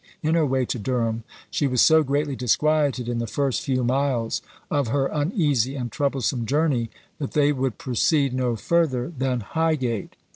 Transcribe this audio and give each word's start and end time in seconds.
In 0.23 0.33
her 0.33 0.47
way 0.47 0.65
to 0.65 0.79
Durham, 0.79 1.23
she 1.51 1.67
was 1.67 1.79
so 1.79 2.01
greatly 2.01 2.35
disquieted 2.35 3.07
in 3.07 3.19
the 3.19 3.27
first 3.27 3.61
few 3.61 3.83
miles 3.83 4.41
of 4.71 4.87
her 4.87 5.05
uneasy 5.05 5.75
and 5.75 5.91
troublesome 5.91 6.47
journey, 6.47 6.89
that 7.19 7.33
they 7.33 7.51
would 7.51 7.77
proceed 7.77 8.33
no 8.33 8.55
further 8.55 9.13
than 9.15 9.41
Highgate. 9.41 10.15